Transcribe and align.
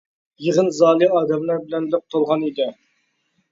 يىغىن 0.45 0.69
زالى 0.77 1.09
ئادەملەر 1.19 1.63
بىلەن 1.67 1.87
لىق 1.93 2.03
تولغان 2.17 2.49
ئىدى. 2.51 2.69